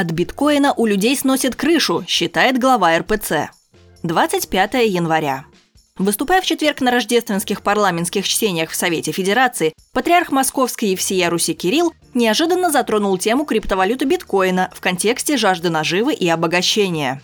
От 0.00 0.12
биткоина 0.12 0.74
у 0.74 0.86
людей 0.86 1.16
сносит 1.16 1.56
крышу, 1.56 2.04
считает 2.06 2.56
глава 2.56 2.96
РПЦ. 2.96 3.50
25 4.04 4.74
января. 4.86 5.44
Выступая 5.96 6.40
в 6.40 6.46
четверг 6.46 6.80
на 6.80 6.92
рождественских 6.92 7.62
парламентских 7.62 8.28
чтениях 8.28 8.70
в 8.70 8.76
Совете 8.76 9.10
Федерации, 9.10 9.72
патриарх 9.92 10.30
Московской 10.30 10.90
и 10.90 10.94
всея 10.94 11.28
Руси 11.30 11.52
Кирилл 11.52 11.94
неожиданно 12.14 12.70
затронул 12.70 13.18
тему 13.18 13.44
криптовалюты 13.44 14.04
биткоина 14.04 14.70
в 14.72 14.80
контексте 14.80 15.36
жажды 15.36 15.68
наживы 15.68 16.14
и 16.14 16.28
обогащения. 16.28 17.20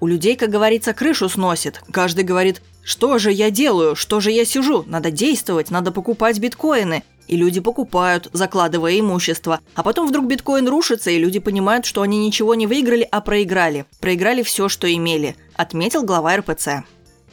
У 0.00 0.08
людей, 0.08 0.34
как 0.34 0.50
говорится, 0.50 0.94
крышу 0.94 1.28
сносит. 1.28 1.80
Каждый 1.92 2.24
говорит, 2.24 2.62
что 2.82 3.18
же 3.18 3.30
я 3.30 3.52
делаю, 3.52 3.94
что 3.94 4.18
же 4.18 4.32
я 4.32 4.44
сижу, 4.44 4.82
надо 4.88 5.12
действовать, 5.12 5.70
надо 5.70 5.92
покупать 5.92 6.40
биткоины. 6.40 7.04
И 7.28 7.36
люди 7.36 7.60
покупают, 7.60 8.28
закладывая 8.32 8.98
имущество. 8.98 9.60
А 9.74 9.82
потом 9.82 10.08
вдруг 10.08 10.26
биткоин 10.26 10.66
рушится, 10.66 11.10
и 11.10 11.18
люди 11.18 11.38
понимают, 11.38 11.84
что 11.86 12.02
они 12.02 12.26
ничего 12.26 12.54
не 12.54 12.66
выиграли, 12.66 13.06
а 13.10 13.20
проиграли. 13.20 13.84
Проиграли 14.00 14.42
все, 14.42 14.68
что 14.68 14.92
имели, 14.92 15.36
отметил 15.54 16.02
глава 16.02 16.38
РПЦ. 16.38 16.84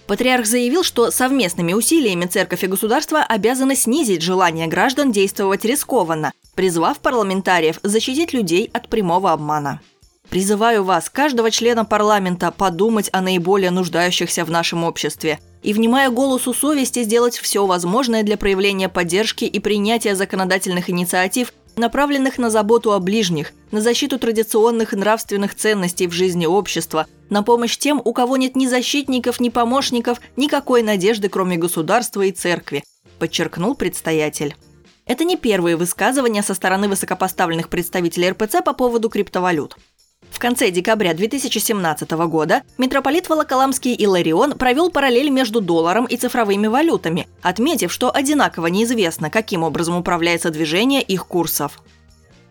Патриарх 0.08 0.46
заявил, 0.46 0.84
что 0.84 1.10
совместными 1.10 1.74
усилиями 1.74 2.26
церковь 2.26 2.64
и 2.64 2.68
государство 2.68 3.24
обязаны 3.24 3.76
снизить 3.76 4.22
желание 4.22 4.68
граждан 4.68 5.12
действовать 5.12 5.66
рискованно, 5.66 6.32
призвав 6.54 7.00
парламентариев 7.00 7.80
защитить 7.82 8.34
людей 8.34 8.70
от 8.72 8.88
прямого 8.88 9.32
обмана. 9.32 9.82
Призываю 10.30 10.84
вас, 10.84 11.10
каждого 11.10 11.50
члена 11.50 11.86
парламента, 11.86 12.52
подумать 12.52 13.10
о 13.14 13.22
наиболее 13.22 13.72
нуждающихся 13.72 14.44
в 14.44 14.52
нашем 14.52 14.84
обществе 14.84 15.40
и, 15.66 15.74
внимая 15.74 16.12
голосу 16.12 16.54
совести, 16.54 17.02
сделать 17.02 17.38
все 17.38 17.66
возможное 17.66 18.22
для 18.22 18.38
проявления 18.38 18.88
поддержки 18.88 19.46
и 19.46 19.60
принятия 19.60 20.16
законодательных 20.16 20.92
инициатив, 20.92 21.52
направленных 21.76 22.38
на 22.38 22.52
заботу 22.52 22.94
о 22.94 23.00
ближних, 23.00 23.52
на 23.72 23.82
защиту 23.82 24.20
традиционных 24.20 24.94
нравственных 24.94 25.56
ценностей 25.56 26.06
в 26.06 26.12
жизни 26.12 26.46
общества, 26.46 27.08
на 27.32 27.42
помощь 27.42 27.78
тем, 27.78 28.00
у 28.06 28.14
кого 28.14 28.38
нет 28.38 28.56
ни 28.56 28.68
защитников, 28.68 29.40
ни 29.40 29.50
помощников, 29.50 30.22
никакой 30.36 30.84
надежды, 30.84 31.30
кроме 31.30 31.58
государства 31.58 32.22
и 32.22 32.32
церкви, 32.32 32.84
подчеркнул 33.18 33.74
предстоятель. 33.74 34.56
Это 35.08 35.24
не 35.24 35.36
первые 35.36 35.78
высказывания 35.78 36.44
со 36.44 36.54
стороны 36.54 36.88
высокопоставленных 36.88 37.70
представителей 37.70 38.30
РПЦ 38.30 38.64
по 38.64 38.74
поводу 38.74 39.10
криптовалют. 39.10 39.78
В 40.36 40.40
конце 40.40 40.70
декабря 40.70 41.14
2017 41.14 42.12
года 42.28 42.62
митрополит 42.78 43.30
Волоколамский 43.30 43.94
Иларион 43.94 44.58
провел 44.58 44.92
параллель 44.92 45.30
между 45.30 45.62
долларом 45.62 46.04
и 46.04 46.18
цифровыми 46.18 46.68
валютами, 46.68 47.30
отметив, 47.42 47.90
что 47.90 48.14
одинаково 48.14 48.68
неизвестно, 48.68 49.30
каким 49.30 49.64
образом 49.64 49.96
управляется 49.96 50.50
движение 50.50 51.02
их 51.02 51.26
курсов. 51.26 51.82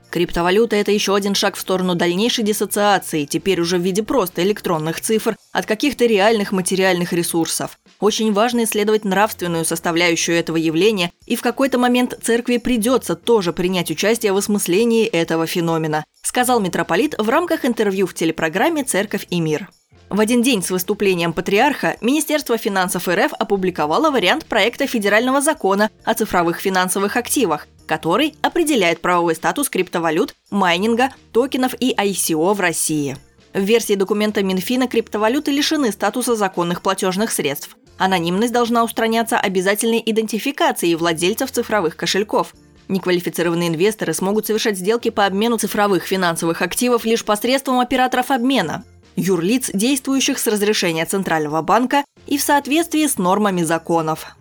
Криптовалюта– 0.09 0.77
это 0.77 0.93
еще 0.93 1.15
один 1.15 1.35
шаг 1.35 1.57
в 1.57 1.61
сторону 1.61 1.95
дальнейшей 1.95 2.43
диссоциации, 2.43 3.27
теперь 3.27 3.61
уже 3.61 3.77
в 3.77 3.83
виде 3.83 4.03
просто 4.03 4.43
электронных 4.45 5.03
цифр, 5.03 5.37
от 5.53 5.67
каких-то 5.67 6.07
реальных 6.07 6.53
материальных 6.53 7.13
ресурсов. 7.13 7.79
Очень 8.01 8.33
важно 8.33 8.65
исследовать 8.65 9.05
нравственную 9.05 9.67
составляющую 9.67 10.39
этого 10.39 10.57
явления, 10.57 11.11
и 11.27 11.37
в 11.37 11.43
какой-то 11.43 11.79
момент 11.79 12.17
церкви 12.23 12.57
придется 12.57 13.15
тоже 13.15 13.53
принять 13.53 13.91
участие 13.91 14.33
в 14.33 14.37
осмыслении 14.37 15.05
этого 15.05 15.47
феномена, 15.47 16.05
сказал 16.35 16.59
митрополит 16.59 17.15
в 17.17 17.29
рамках 17.29 17.65
интервью 17.65 18.09
в 18.09 18.15
телепрограмме 18.15 18.83
«Церковь 18.83 19.25
и 19.31 19.39
мир». 19.39 19.69
В 20.11 20.19
один 20.19 20.43
день 20.43 20.65
с 20.65 20.71
выступлением 20.73 21.33
патриарха 21.33 21.97
Министерство 22.01 22.59
финансов 22.59 23.07
РФ 23.07 23.33
опубликовало 23.39 24.11
вариант 24.11 24.45
проекта 24.47 24.89
федерального 24.89 25.41
закона 25.41 25.91
о 26.03 26.13
цифровых 26.13 26.59
финансовых 26.59 27.17
активах, 27.17 27.69
который 27.87 28.35
определяет 28.43 29.01
правовой 29.01 29.37
статус 29.37 29.69
криптовалют, 29.69 30.35
майнинга, 30.51 31.11
токенов 31.31 31.73
и 31.79 31.95
ICO 31.95 32.53
в 32.53 32.59
России. 32.59 33.17
В 33.53 33.61
версии 33.61 33.95
документа 33.95 34.43
Минфина 34.43 34.89
криптовалюты 34.89 35.53
лишены 35.53 35.93
статуса 35.93 36.35
законных 36.35 36.83
платежных 36.83 37.31
средств. 37.31 37.77
Анонимность 37.97 38.53
должна 38.53 38.83
устраняться 38.83 39.39
обязательной 39.39 40.03
идентификацией 40.05 40.97
владельцев 40.97 41.53
цифровых 41.53 41.97
кошельков. 41.97 42.55
Неквалифицированные 42.89 43.68
инвесторы 43.68 44.12
смогут 44.12 44.46
совершать 44.46 44.78
сделки 44.78 45.11
по 45.11 45.24
обмену 45.27 45.56
цифровых 45.56 46.05
финансовых 46.05 46.62
активов 46.62 47.05
лишь 47.05 47.24
посредством 47.24 47.80
операторов 47.80 48.30
обмена, 48.30 48.84
юрлиц, 49.17 49.70
действующих 49.72 50.39
с 50.39 50.46
разрешения 50.46 51.06
Центрального 51.06 51.62
банка 51.62 52.05
и 52.27 52.36
в 52.36 52.42
соответствии 52.42 53.06
с 53.06 53.17
нормами 53.17 53.62
законов. 53.62 54.36